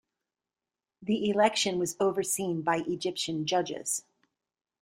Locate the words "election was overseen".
1.29-2.63